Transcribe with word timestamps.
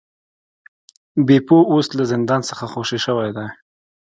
بیپو 1.27 1.57
اوس 1.71 1.87
له 1.97 2.03
زندان 2.11 2.41
څخه 2.49 2.63
خوشې 2.71 2.99
شوی 3.05 3.29
دی. 3.37 3.47